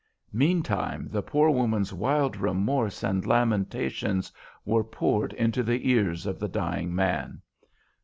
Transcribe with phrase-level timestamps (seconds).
[0.33, 4.31] Meantime, the poor woman's wild remorse and lamentations
[4.65, 7.39] were poured into the ears of the dying man.